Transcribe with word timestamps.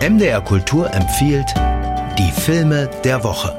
MDR 0.00 0.42
Kultur 0.42 0.92
empfiehlt 0.92 1.54
die 2.18 2.30
Filme 2.30 2.90
der 3.04 3.24
Woche. 3.24 3.56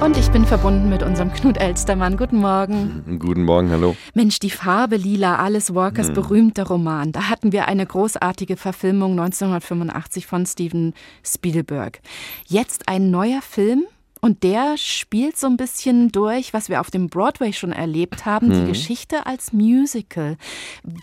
Und 0.00 0.16
ich 0.16 0.30
bin 0.30 0.44
verbunden 0.46 0.88
mit 0.88 1.02
unserem 1.02 1.32
Knut 1.32 1.58
Elstermann. 1.58 2.16
Guten 2.16 2.38
Morgen. 2.38 3.18
Guten 3.20 3.44
Morgen, 3.44 3.70
hallo. 3.70 3.94
Mensch, 4.14 4.40
die 4.40 4.50
Farbe 4.50 4.96
Lila, 4.96 5.36
Alice 5.36 5.74
Walkers 5.74 6.08
hm. 6.08 6.14
berühmter 6.14 6.66
Roman. 6.66 7.12
Da 7.12 7.28
hatten 7.28 7.52
wir 7.52 7.68
eine 7.68 7.86
großartige 7.86 8.56
Verfilmung 8.56 9.12
1985 9.12 10.26
von 10.26 10.44
Steven 10.46 10.94
Spielberg. 11.22 12.00
Jetzt 12.46 12.88
ein 12.88 13.10
neuer 13.10 13.42
Film 13.42 13.84
und 14.20 14.42
der 14.42 14.76
spielt 14.76 15.36
so 15.36 15.46
ein 15.46 15.56
bisschen 15.56 16.10
durch, 16.10 16.52
was 16.52 16.68
wir 16.68 16.80
auf 16.80 16.90
dem 16.90 17.08
Broadway 17.08 17.52
schon 17.52 17.70
erlebt 17.70 18.24
haben, 18.24 18.50
hm. 18.50 18.60
die 18.60 18.72
Geschichte 18.72 19.26
als 19.26 19.52
Musical. 19.52 20.36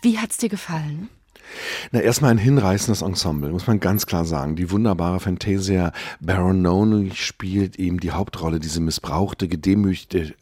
Wie 0.01 0.17
hat's 0.17 0.37
dir 0.37 0.49
gefallen? 0.49 1.09
Na, 1.91 1.99
erstmal 1.99 2.31
ein 2.31 2.37
hinreißendes 2.37 3.01
Ensemble, 3.01 3.51
muss 3.51 3.67
man 3.67 3.79
ganz 3.79 4.05
klar 4.05 4.25
sagen. 4.25 4.55
Die 4.55 4.71
wunderbare 4.71 5.19
Fantasia 5.19 5.91
Baron 6.19 6.61
Noney 6.61 7.11
spielt 7.13 7.77
eben 7.77 7.99
die 7.99 8.11
Hauptrolle, 8.11 8.59
diese 8.59 8.79
missbrauchte, 8.79 9.47
gedemütigte 9.47 10.33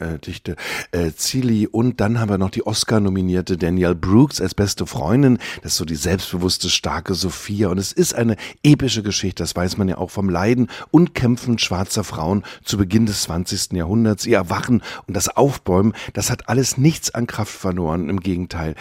äh, 0.92 1.12
Zilli. 1.12 1.68
Und 1.68 2.00
dann 2.00 2.20
haben 2.20 2.30
wir 2.30 2.38
noch 2.38 2.52
die 2.52 2.66
Oscar-nominierte 2.66 3.58
Danielle 3.58 3.96
Brooks 3.96 4.42
als 4.42 4.56
beste 4.56 4.86
Freundin. 4.86 5.38
Das 5.64 5.74
ist 5.74 5.78
so 5.78 5.86
die 5.86 5.96
selbstbewusste, 5.96 6.70
starke 6.70 7.14
Sophia. 7.14 7.70
Und 7.70 7.78
es 7.78 7.92
ist 7.92 8.16
eine 8.16 8.36
epische 8.64 9.04
Geschichte, 9.04 9.44
das 9.44 9.56
weiß 9.56 9.78
man 9.78 9.90
ja 9.90 9.98
auch 9.98 10.12
vom 10.12 10.30
Leiden 10.30 10.68
und 10.92 11.16
Kämpfen 11.16 11.58
schwarzer 11.60 12.04
Frauen 12.04 12.44
zu 12.64 12.78
Beginn 12.78 13.06
des 13.06 13.24
20. 13.24 13.74
Jahrhunderts. 13.74 14.26
Ihr 14.26 14.38
Erwachen 14.38 14.82
und 15.08 15.16
das 15.16 15.30
Aufbäumen, 15.30 15.94
das 16.14 16.30
hat 16.30 16.50
alles 16.50 16.78
nichts 16.78 17.14
an 17.14 17.28
Kraft 17.28 17.54
verloren. 17.54 18.10
Im 18.10 18.20
Gegenteil. 18.20 18.76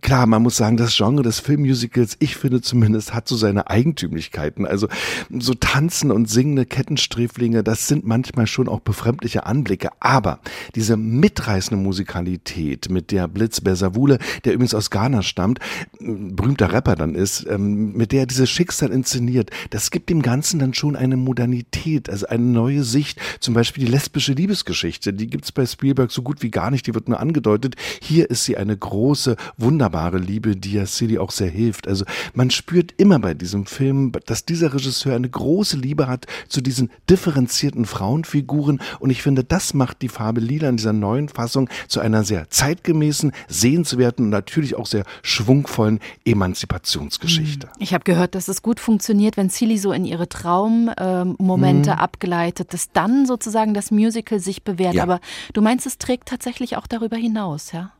Klar, 0.00 0.26
man 0.26 0.42
muss 0.42 0.56
sagen, 0.56 0.76
das 0.76 0.96
Genre 0.96 1.22
des 1.22 1.40
Filmmusicals, 1.40 2.16
ich 2.20 2.36
finde 2.36 2.60
zumindest, 2.60 3.14
hat 3.14 3.26
so 3.26 3.36
seine 3.36 3.68
Eigentümlichkeiten. 3.68 4.64
Also 4.64 4.88
so 5.30 5.54
tanzen 5.54 6.12
und 6.12 6.28
singende 6.28 6.66
Kettensträflinge, 6.66 7.64
das 7.64 7.88
sind 7.88 8.06
manchmal 8.06 8.46
schon 8.46 8.68
auch 8.68 8.80
befremdliche 8.80 9.46
Anblicke. 9.46 9.90
Aber 10.00 10.40
diese 10.74 10.96
mitreißende 10.96 11.82
Musikalität, 11.82 12.90
mit 12.90 13.10
der 13.10 13.28
Blitz 13.28 13.60
Bersavule, 13.60 14.18
der 14.44 14.54
übrigens 14.54 14.74
aus 14.74 14.90
Ghana 14.90 15.22
stammt, 15.22 15.58
berühmter 16.00 16.72
Rapper 16.72 16.94
dann 16.94 17.14
ist, 17.14 17.46
ähm, 17.48 17.92
mit 17.92 18.12
der 18.12 18.20
er 18.20 18.26
dieses 18.26 18.50
Schicksal 18.50 18.90
inszeniert, 18.90 19.50
das 19.70 19.90
gibt 19.90 20.10
dem 20.10 20.22
Ganzen 20.22 20.58
dann 20.60 20.74
schon 20.74 20.96
eine 20.96 21.16
Modernität, 21.16 22.08
also 22.08 22.26
eine 22.26 22.44
neue 22.44 22.84
Sicht. 22.84 23.20
Zum 23.40 23.54
Beispiel 23.54 23.84
die 23.84 23.90
lesbische 23.90 24.32
Liebesgeschichte, 24.32 25.12
die 25.12 25.28
gibt's 25.28 25.52
bei 25.52 25.66
Spielberg 25.66 26.10
so 26.10 26.22
gut 26.22 26.42
wie 26.42 26.50
gar 26.50 26.70
nicht, 26.70 26.86
die 26.86 26.94
wird 26.94 27.08
nur 27.08 27.20
angedeutet. 27.20 27.76
Hier 28.00 28.30
ist 28.30 28.44
sie 28.44 28.56
eine 28.56 28.76
große, 28.76 29.36
wunderbare 29.56 29.87
wunderbare 29.88 30.18
Liebe, 30.18 30.56
die 30.56 30.72
ja 30.72 30.86
Silly 30.86 31.18
auch 31.18 31.30
sehr 31.30 31.48
hilft. 31.48 31.88
Also 31.88 32.04
man 32.34 32.50
spürt 32.50 32.92
immer 32.98 33.18
bei 33.18 33.34
diesem 33.34 33.66
Film, 33.66 34.12
dass 34.26 34.44
dieser 34.44 34.74
Regisseur 34.74 35.16
eine 35.16 35.28
große 35.28 35.76
Liebe 35.76 36.06
hat 36.06 36.26
zu 36.48 36.60
diesen 36.60 36.90
differenzierten 37.08 37.86
Frauenfiguren 37.86 38.80
und 39.00 39.10
ich 39.10 39.22
finde, 39.22 39.44
das 39.44 39.74
macht 39.74 40.02
die 40.02 40.08
Farbe 40.08 40.40
Lila 40.40 40.68
in 40.68 40.76
dieser 40.76 40.92
neuen 40.92 41.28
Fassung 41.28 41.70
zu 41.88 42.00
einer 42.00 42.24
sehr 42.24 42.50
zeitgemäßen, 42.50 43.32
sehenswerten 43.48 44.26
und 44.26 44.30
natürlich 44.30 44.74
auch 44.74 44.86
sehr 44.86 45.04
schwungvollen 45.22 46.00
Emanzipationsgeschichte. 46.24 47.68
Hm. 47.68 47.72
Ich 47.78 47.94
habe 47.94 48.04
gehört, 48.04 48.34
dass 48.34 48.48
es 48.48 48.62
gut 48.62 48.80
funktioniert, 48.80 49.36
wenn 49.36 49.48
Silly 49.48 49.78
so 49.78 49.92
in 49.92 50.04
ihre 50.04 50.28
Traummomente 50.28 51.92
hm. 51.92 51.98
abgleitet, 51.98 52.74
dass 52.74 52.92
dann 52.92 53.26
sozusagen 53.26 53.72
das 53.74 53.90
Musical 53.90 54.40
sich 54.40 54.62
bewährt. 54.62 54.94
Ja. 54.94 55.02
Aber 55.02 55.20
du 55.54 55.62
meinst, 55.62 55.86
es 55.86 55.98
trägt 55.98 56.28
tatsächlich 56.28 56.76
auch 56.76 56.86
darüber 56.86 57.16
hinaus, 57.16 57.72
ja? 57.72 57.92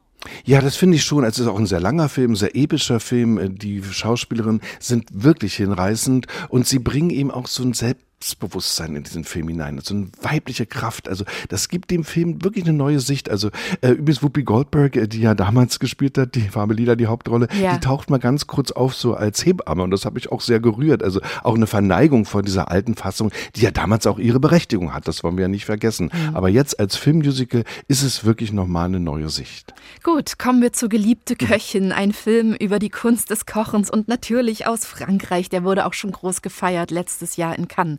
Ja, 0.44 0.60
das 0.60 0.76
finde 0.76 0.96
ich 0.96 1.04
schon. 1.04 1.24
Es 1.24 1.38
ist 1.38 1.46
auch 1.46 1.58
ein 1.58 1.66
sehr 1.66 1.80
langer 1.80 2.08
Film, 2.08 2.34
sehr 2.34 2.56
epischer 2.56 3.00
Film. 3.00 3.58
Die 3.58 3.82
Schauspielerinnen 3.82 4.60
sind 4.80 5.06
wirklich 5.12 5.54
hinreißend 5.54 6.26
und 6.48 6.66
sie 6.66 6.78
bringen 6.78 7.10
eben 7.10 7.30
auch 7.30 7.46
so 7.46 7.62
ein 7.62 7.72
Selbst 7.72 8.07
Selbstbewusstsein 8.20 8.96
in 8.96 9.04
diesen 9.04 9.24
Film 9.24 9.48
hinein, 9.48 9.80
so 9.82 9.94
eine 9.94 10.08
weibliche 10.20 10.66
Kraft. 10.66 11.08
Also 11.08 11.24
das 11.48 11.68
gibt 11.68 11.90
dem 11.90 12.04
Film 12.04 12.42
wirklich 12.42 12.64
eine 12.64 12.72
neue 12.76 13.00
Sicht. 13.00 13.30
Also 13.30 13.50
äh, 13.80 13.90
übrigens 13.90 14.22
Whoopi 14.22 14.42
Goldberg, 14.42 14.96
äh, 14.96 15.06
die 15.06 15.20
ja 15.20 15.34
damals 15.34 15.78
gespielt 15.78 16.18
hat, 16.18 16.34
die 16.34 16.40
Farbe 16.40 16.74
Lila, 16.74 16.96
die 16.96 17.06
Hauptrolle, 17.06 17.48
ja. 17.60 17.74
die 17.74 17.80
taucht 17.80 18.10
mal 18.10 18.18
ganz 18.18 18.46
kurz 18.46 18.72
auf 18.72 18.94
so 18.94 19.14
als 19.14 19.46
Hebamme 19.46 19.82
und 19.84 19.92
das 19.92 20.04
habe 20.04 20.18
ich 20.18 20.32
auch 20.32 20.40
sehr 20.40 20.58
gerührt. 20.58 21.02
Also 21.02 21.20
auch 21.44 21.54
eine 21.54 21.66
Verneigung 21.66 22.24
vor 22.24 22.42
dieser 22.42 22.70
alten 22.70 22.96
Fassung, 22.96 23.30
die 23.54 23.62
ja 23.62 23.70
damals 23.70 24.06
auch 24.06 24.18
ihre 24.18 24.40
Berechtigung 24.40 24.92
hat. 24.92 25.06
Das 25.06 25.22
wollen 25.22 25.36
wir 25.36 25.42
ja 25.42 25.48
nicht 25.48 25.64
vergessen. 25.64 26.10
Mhm. 26.12 26.36
Aber 26.36 26.48
jetzt 26.48 26.80
als 26.80 26.96
Filmmusical 26.96 27.64
ist 27.86 28.02
es 28.02 28.24
wirklich 28.24 28.52
nochmal 28.52 28.86
eine 28.86 29.00
neue 29.00 29.28
Sicht. 29.28 29.74
Gut, 30.02 30.38
kommen 30.38 30.60
wir 30.60 30.72
zu 30.72 30.88
Geliebte 30.88 31.36
Köchin, 31.36 31.92
ein 31.92 32.12
Film 32.12 32.54
über 32.54 32.78
die 32.78 32.90
Kunst 32.90 33.30
des 33.30 33.46
Kochens 33.46 33.90
und 33.90 34.08
natürlich 34.08 34.66
aus 34.66 34.84
Frankreich. 34.84 35.48
Der 35.48 35.62
wurde 35.62 35.86
auch 35.86 35.94
schon 35.94 36.10
groß 36.10 36.42
gefeiert 36.42 36.90
letztes 36.90 37.36
Jahr 37.36 37.56
in 37.56 37.68
Cannes. 37.68 37.98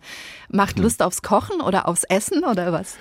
Macht 0.49 0.77
hm. 0.77 0.83
Lust 0.83 1.01
aufs 1.01 1.21
Kochen 1.21 1.61
oder 1.61 1.87
aufs 1.87 2.03
Essen 2.03 2.43
oder 2.43 2.71
was? 2.71 2.97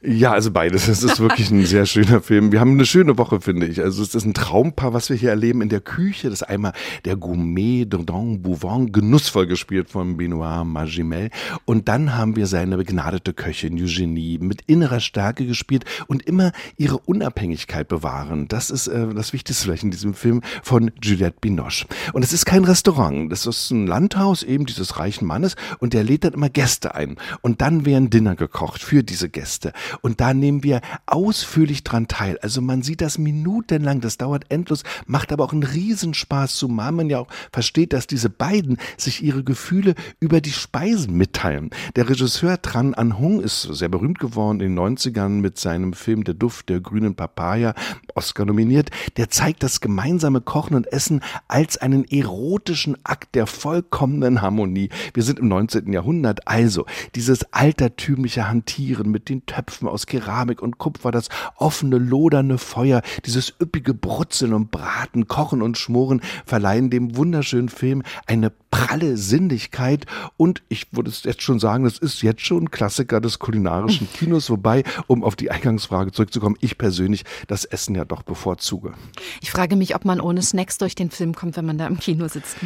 Ja, 0.00 0.30
also 0.30 0.52
beides. 0.52 0.86
Es 0.86 1.02
ist 1.02 1.18
wirklich 1.18 1.50
ein 1.50 1.66
sehr 1.66 1.84
schöner 1.84 2.20
Film. 2.20 2.52
Wir 2.52 2.60
haben 2.60 2.70
eine 2.70 2.86
schöne 2.86 3.18
Woche, 3.18 3.40
finde 3.40 3.66
ich. 3.66 3.82
Also 3.82 4.00
es 4.04 4.14
ist 4.14 4.24
ein 4.24 4.32
Traumpaar, 4.32 4.94
was 4.94 5.10
wir 5.10 5.16
hier 5.16 5.30
erleben 5.30 5.60
in 5.60 5.70
der 5.70 5.80
Küche. 5.80 6.30
Das 6.30 6.42
ist 6.42 6.48
einmal 6.48 6.72
der 7.04 7.16
Gourmet 7.16 7.84
Dordon 7.84 8.40
Bouvant, 8.40 8.92
genussvoll 8.92 9.48
gespielt 9.48 9.90
von 9.90 10.16
Benoit 10.16 10.64
Magimel. 10.64 11.30
Und 11.64 11.88
dann 11.88 12.16
haben 12.16 12.36
wir 12.36 12.46
seine 12.46 12.76
begnadete 12.76 13.32
Köchin 13.32 13.74
Eugenie 13.74 14.38
mit 14.38 14.62
innerer 14.68 15.00
Stärke 15.00 15.44
gespielt 15.44 15.84
und 16.06 16.22
immer 16.22 16.52
ihre 16.76 16.98
Unabhängigkeit 16.98 17.88
bewahren. 17.88 18.46
Das 18.46 18.70
ist 18.70 18.86
äh, 18.86 19.08
das 19.12 19.32
Wichtigste 19.32 19.64
vielleicht 19.64 19.82
in 19.82 19.90
diesem 19.90 20.14
Film 20.14 20.42
von 20.62 20.92
Juliette 21.02 21.38
Binoche. 21.40 21.86
Und 22.12 22.22
es 22.22 22.32
ist 22.32 22.46
kein 22.46 22.62
Restaurant. 22.62 23.32
Das 23.32 23.46
ist 23.46 23.72
ein 23.72 23.88
Landhaus 23.88 24.44
eben 24.44 24.64
dieses 24.64 25.00
reichen 25.00 25.26
Mannes 25.26 25.56
und 25.80 25.92
der 25.92 26.04
lädt 26.04 26.22
dann 26.22 26.34
immer 26.34 26.50
Gäste 26.50 26.94
ein. 26.94 27.16
Und 27.40 27.62
dann 27.62 27.84
werden 27.84 28.10
Dinner 28.10 28.36
gekocht 28.36 28.80
für 28.80 29.02
diese 29.02 29.28
Gäste. 29.28 29.72
Und 30.00 30.20
da 30.20 30.34
nehmen 30.34 30.62
wir 30.62 30.80
ausführlich 31.06 31.84
dran 31.84 32.08
teil. 32.08 32.38
Also 32.42 32.60
man 32.60 32.82
sieht 32.82 33.00
das 33.00 33.18
minutenlang, 33.18 34.00
das 34.00 34.18
dauert 34.18 34.46
endlos, 34.48 34.82
macht 35.06 35.32
aber 35.32 35.44
auch 35.44 35.52
einen 35.52 35.62
Riesenspaß, 35.62 36.56
zumal 36.56 36.92
man 36.92 37.10
ja 37.10 37.20
auch 37.20 37.28
versteht, 37.52 37.92
dass 37.92 38.06
diese 38.06 38.30
beiden 38.30 38.78
sich 38.96 39.22
ihre 39.22 39.44
Gefühle 39.44 39.94
über 40.20 40.40
die 40.40 40.52
Speisen 40.52 41.14
mitteilen. 41.14 41.70
Der 41.96 42.08
Regisseur 42.08 42.60
Tran 42.60 42.94
An 42.94 43.18
Hung 43.18 43.40
ist 43.40 43.62
sehr 43.62 43.88
berühmt 43.88 44.18
geworden 44.18 44.60
in 44.60 44.74
den 44.74 44.96
90ern 44.96 45.40
mit 45.40 45.58
seinem 45.58 45.92
Film 45.92 46.24
Der 46.24 46.34
Duft 46.34 46.68
der 46.68 46.80
grünen 46.80 47.14
Papaya, 47.14 47.74
Oscar 48.14 48.44
nominiert. 48.44 48.90
Der 49.16 49.30
zeigt 49.30 49.62
das 49.62 49.80
gemeinsame 49.80 50.40
Kochen 50.40 50.74
und 50.74 50.92
Essen 50.92 51.20
als 51.46 51.78
einen 51.78 52.04
erotischen 52.04 52.96
Akt 53.04 53.34
der 53.34 53.46
vollkommenen 53.46 54.42
Harmonie. 54.42 54.88
Wir 55.14 55.22
sind 55.22 55.38
im 55.38 55.48
19. 55.48 55.92
Jahrhundert, 55.92 56.48
also 56.48 56.86
dieses 57.14 57.52
altertümliche 57.52 58.48
Hantieren 58.48 59.10
mit 59.10 59.28
den 59.28 59.46
Töpfen 59.46 59.77
Töpfen 59.78 59.88
aus 59.88 60.06
Keramik 60.06 60.60
und 60.60 60.78
Kupfer, 60.78 61.12
das 61.12 61.28
offene, 61.56 61.98
lodernde 61.98 62.58
Feuer, 62.58 63.02
dieses 63.24 63.54
üppige 63.62 63.94
Brutzeln 63.94 64.52
und 64.52 64.72
Braten, 64.72 65.28
Kochen 65.28 65.62
und 65.62 65.78
Schmoren 65.78 66.20
verleihen 66.44 66.90
dem 66.90 67.16
wunderschönen 67.16 67.68
Film 67.68 68.02
eine 68.26 68.50
pralle 68.70 69.16
Sinnlichkeit 69.16 70.06
und 70.36 70.62
ich 70.68 70.92
würde 70.92 71.10
es 71.10 71.22
jetzt 71.22 71.42
schon 71.42 71.60
sagen, 71.60 71.84
das 71.84 71.98
ist 71.98 72.22
jetzt 72.22 72.40
schon 72.42 72.64
ein 72.64 72.70
Klassiker 72.70 73.20
des 73.20 73.38
kulinarischen 73.38 74.08
Kinos, 74.14 74.50
wobei, 74.50 74.82
um 75.06 75.22
auf 75.22 75.36
die 75.36 75.50
Eingangsfrage 75.50 76.10
zurückzukommen, 76.10 76.56
ich 76.60 76.76
persönlich 76.76 77.24
das 77.46 77.64
Essen 77.64 77.94
ja 77.94 78.04
doch 78.04 78.22
bevorzuge. 78.22 78.94
Ich 79.40 79.52
frage 79.52 79.76
mich, 79.76 79.94
ob 79.94 80.04
man 80.04 80.20
ohne 80.20 80.42
Snacks 80.42 80.78
durch 80.78 80.96
den 80.96 81.10
Film 81.10 81.34
kommt, 81.34 81.56
wenn 81.56 81.66
man 81.66 81.78
da 81.78 81.86
im 81.86 82.00
Kino 82.00 82.26
sitzt. 82.26 82.56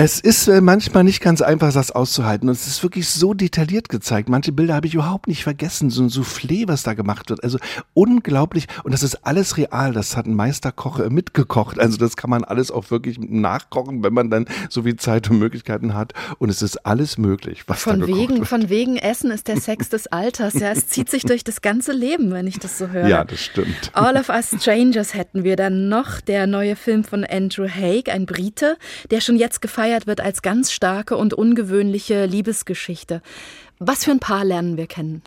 Es 0.00 0.20
ist 0.20 0.46
äh, 0.46 0.60
manchmal 0.60 1.02
nicht 1.02 1.20
ganz 1.20 1.42
einfach, 1.42 1.72
das 1.72 1.90
auszuhalten. 1.90 2.48
Und 2.48 2.54
es 2.54 2.68
ist 2.68 2.84
wirklich 2.84 3.08
so 3.08 3.34
detailliert 3.34 3.88
gezeigt. 3.88 4.28
Manche 4.28 4.52
Bilder 4.52 4.74
habe 4.74 4.86
ich 4.86 4.94
überhaupt 4.94 5.26
nicht 5.26 5.42
vergessen. 5.42 5.90
So 5.90 6.04
ein 6.04 6.08
Soufflé, 6.08 6.68
was 6.68 6.84
da 6.84 6.94
gemacht 6.94 7.30
wird. 7.30 7.42
Also 7.42 7.58
unglaublich. 7.94 8.68
Und 8.84 8.92
das 8.92 9.02
ist 9.02 9.26
alles 9.26 9.56
real. 9.56 9.92
Das 9.92 10.16
hat 10.16 10.26
ein 10.26 10.34
Meisterkoch 10.34 11.00
äh, 11.00 11.10
mitgekocht. 11.10 11.80
Also 11.80 11.96
das 11.96 12.16
kann 12.16 12.30
man 12.30 12.44
alles 12.44 12.70
auch 12.70 12.92
wirklich 12.92 13.18
nachkochen, 13.18 14.04
wenn 14.04 14.14
man 14.14 14.30
dann 14.30 14.46
so 14.70 14.84
viel 14.84 14.94
Zeit 14.94 15.28
und 15.30 15.40
Möglichkeiten 15.40 15.94
hat. 15.94 16.12
Und 16.38 16.48
es 16.48 16.62
ist 16.62 16.86
alles 16.86 17.18
möglich, 17.18 17.64
was 17.66 17.82
von 17.82 17.98
da 17.98 18.06
wegen, 18.06 18.36
wird. 18.36 18.46
Von 18.46 18.68
wegen 18.68 18.98
Essen 18.98 19.32
ist 19.32 19.48
der 19.48 19.60
Sex 19.60 19.88
des 19.88 20.06
Alters. 20.06 20.54
Ja, 20.54 20.70
es 20.70 20.86
zieht 20.86 21.10
sich 21.10 21.24
durch 21.24 21.42
das 21.42 21.60
ganze 21.60 21.90
Leben, 21.90 22.30
wenn 22.30 22.46
ich 22.46 22.60
das 22.60 22.78
so 22.78 22.86
höre. 22.90 23.08
Ja, 23.08 23.24
das 23.24 23.40
stimmt. 23.40 23.90
All 23.94 24.16
of 24.16 24.28
Us 24.28 24.50
Strangers 24.60 25.14
hätten 25.14 25.42
wir 25.42 25.56
dann 25.56 25.88
noch. 25.88 26.20
Der 26.20 26.46
neue 26.46 26.76
Film 26.76 27.02
von 27.02 27.24
Andrew 27.24 27.66
Haig, 27.68 28.10
ein 28.10 28.26
Brite, 28.26 28.76
der 29.10 29.20
schon 29.20 29.34
jetzt 29.34 29.60
gefeiert 29.60 29.87
gefeiert 29.88 30.06
wird 30.06 30.20
als 30.20 30.42
ganz 30.42 30.70
starke 30.70 31.16
und 31.16 31.32
ungewöhnliche 31.32 32.26
Liebesgeschichte. 32.26 33.22
Was 33.78 34.04
für 34.04 34.10
ein 34.10 34.20
Paar 34.20 34.44
lernen 34.44 34.76
wir 34.76 34.86
kennen? 34.86 35.22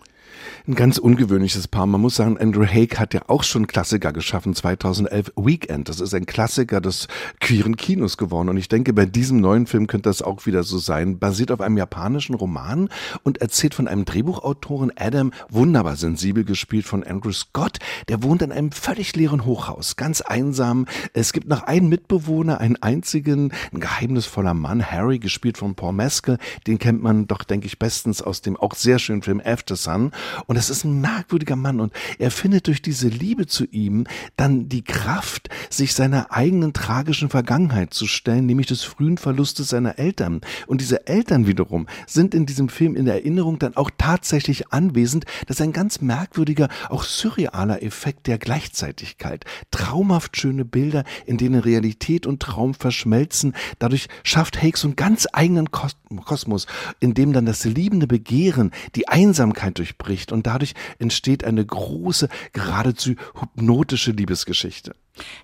Ein 0.67 0.75
ganz 0.75 0.97
ungewöhnliches 0.97 1.67
Paar. 1.67 1.87
Man 1.87 2.01
muss 2.01 2.15
sagen, 2.15 2.37
Andrew 2.37 2.65
Haig 2.65 2.99
hat 2.99 3.13
ja 3.13 3.21
auch 3.27 3.43
schon 3.43 3.67
Klassiker 3.67 4.13
geschaffen, 4.13 4.53
2011 4.53 5.33
Weekend. 5.35 5.89
Das 5.89 5.99
ist 5.99 6.13
ein 6.13 6.25
Klassiker 6.25 6.81
des 6.81 7.07
queeren 7.39 7.77
Kinos 7.77 8.17
geworden. 8.17 8.49
Und 8.49 8.57
ich 8.57 8.69
denke, 8.69 8.93
bei 8.93 9.05
diesem 9.05 9.39
neuen 9.39 9.65
Film 9.65 9.87
könnte 9.87 10.09
das 10.09 10.21
auch 10.21 10.45
wieder 10.45 10.63
so 10.63 10.77
sein. 10.77 11.17
Basiert 11.17 11.51
auf 11.51 11.61
einem 11.61 11.77
japanischen 11.77 12.35
Roman 12.35 12.89
und 13.23 13.39
erzählt 13.39 13.73
von 13.73 13.87
einem 13.87 14.05
Drehbuchautoren 14.05 14.91
Adam, 14.95 15.31
wunderbar 15.49 15.95
sensibel 15.95 16.43
gespielt 16.43 16.85
von 16.85 17.03
Andrew 17.03 17.31
Scott. 17.31 17.79
Der 18.07 18.21
wohnt 18.21 18.41
in 18.41 18.51
einem 18.51 18.71
völlig 18.71 19.15
leeren 19.15 19.45
Hochhaus, 19.45 19.95
ganz 19.95 20.21
einsam. 20.21 20.85
Es 21.13 21.33
gibt 21.33 21.47
noch 21.47 21.63
einen 21.63 21.89
Mitbewohner, 21.89 22.59
einen 22.59 22.75
einzigen, 22.77 23.51
ein 23.73 23.79
geheimnisvoller 23.79 24.53
Mann, 24.53 24.85
Harry, 24.85 25.19
gespielt 25.19 25.57
von 25.57 25.75
Paul 25.75 25.93
Mescal. 25.93 26.37
Den 26.67 26.77
kennt 26.77 27.01
man 27.01 27.27
doch, 27.27 27.43
denke 27.43 27.65
ich, 27.65 27.79
bestens 27.79 28.21
aus 28.21 28.41
dem 28.41 28.57
auch 28.57 28.75
sehr 28.75 28.99
schönen 28.99 29.23
Film 29.23 29.41
After 29.43 29.75
Sun. 29.75 30.11
Und 30.47 30.55
es 30.55 30.69
ist 30.69 30.83
ein 30.83 31.01
merkwürdiger 31.01 31.55
Mann 31.55 31.79
und 31.79 31.93
er 32.19 32.31
findet 32.31 32.67
durch 32.67 32.81
diese 32.81 33.07
Liebe 33.07 33.47
zu 33.47 33.65
ihm 33.65 34.05
dann 34.37 34.69
die 34.69 34.83
Kraft, 34.83 35.49
sich 35.69 35.93
seiner 35.93 36.31
eigenen 36.31 36.73
tragischen 36.73 37.29
Vergangenheit 37.29 37.93
zu 37.93 38.07
stellen, 38.07 38.45
nämlich 38.45 38.67
des 38.67 38.83
frühen 38.83 39.17
Verlustes 39.17 39.69
seiner 39.69 39.99
Eltern. 39.99 40.41
Und 40.67 40.81
diese 40.81 41.07
Eltern 41.07 41.47
wiederum 41.47 41.87
sind 42.07 42.33
in 42.33 42.45
diesem 42.45 42.69
Film 42.69 42.95
in 42.95 43.05
der 43.05 43.15
Erinnerung 43.15 43.59
dann 43.59 43.75
auch 43.75 43.89
tatsächlich 43.97 44.71
anwesend. 44.71 45.25
Das 45.47 45.57
ist 45.57 45.61
ein 45.61 45.73
ganz 45.73 46.01
merkwürdiger, 46.01 46.69
auch 46.89 47.03
surrealer 47.03 47.83
Effekt 47.83 48.27
der 48.27 48.37
Gleichzeitigkeit. 48.37 49.45
Traumhaft 49.71 50.37
schöne 50.37 50.65
Bilder, 50.65 51.03
in 51.25 51.37
denen 51.37 51.59
Realität 51.59 52.25
und 52.25 52.41
Traum 52.41 52.73
verschmelzen. 52.73 53.53
Dadurch 53.79 54.07
schafft 54.23 54.61
Hakes 54.61 54.81
so 54.81 54.87
einen 54.87 54.95
ganz 54.95 55.27
eigenen 55.33 55.69
Kosmos, 55.71 56.67
in 56.99 57.13
dem 57.13 57.33
dann 57.33 57.45
das 57.45 57.65
liebende 57.65 58.07
Begehren 58.07 58.71
die 58.95 59.07
Einsamkeit 59.07 59.77
durchbricht 59.77 60.10
und 60.31 60.41
und 60.41 60.47
dadurch 60.47 60.73
entsteht 60.97 61.43
eine 61.43 61.63
große, 61.63 62.27
geradezu 62.51 63.11
hypnotische 63.39 64.11
Liebesgeschichte. 64.11 64.95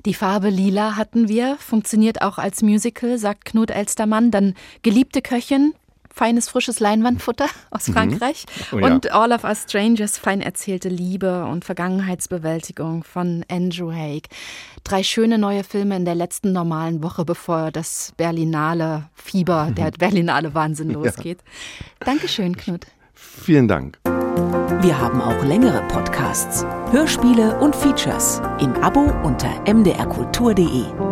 Die 0.07 0.15
Farbe 0.15 0.49
Lila 0.49 0.95
hatten 0.95 1.27
wir, 1.27 1.55
funktioniert 1.59 2.23
auch 2.23 2.39
als 2.39 2.63
Musical, 2.63 3.19
sagt 3.19 3.45
Knut 3.45 3.69
Elstermann. 3.69 4.31
Dann 4.31 4.55
Geliebte 4.81 5.21
Köchin, 5.21 5.73
feines, 6.11 6.49
frisches 6.49 6.79
Leinwandfutter 6.79 7.45
aus 7.69 7.87
mhm. 7.87 7.93
Frankreich. 7.93 8.45
Mhm. 8.71 8.77
Oh, 8.77 8.79
ja. 8.79 8.85
Und 8.87 9.11
All 9.11 9.31
of 9.31 9.43
Us 9.43 9.65
Strangers, 9.67 10.17
fein 10.17 10.41
erzählte 10.41 10.89
Liebe 10.89 11.45
und 11.45 11.63
Vergangenheitsbewältigung 11.63 13.03
von 13.03 13.45
Andrew 13.49 13.91
Haig. 13.91 14.29
Drei 14.83 15.03
schöne 15.03 15.37
neue 15.37 15.63
Filme 15.63 15.95
in 15.95 16.05
der 16.05 16.15
letzten 16.15 16.53
normalen 16.53 17.03
Woche, 17.03 17.23
bevor 17.23 17.69
das 17.71 18.13
Berlinale 18.17 19.09
Fieber, 19.13 19.71
der 19.77 19.91
Berlinale 19.91 20.55
Wahnsinn 20.55 20.89
losgeht. 20.97 21.37
Ja. 21.43 22.05
Dankeschön, 22.05 22.57
Knut. 22.57 22.87
Vielen 23.13 23.67
Dank. 23.67 23.99
Wir 24.81 24.99
haben 24.99 25.21
auch 25.21 25.43
längere 25.45 25.81
Podcasts, 25.87 26.65
Hörspiele 26.91 27.57
und 27.59 27.75
Features 27.75 28.41
im 28.59 28.75
Abo 28.75 29.11
unter 29.23 29.49
mdrkultur.de. 29.65 31.06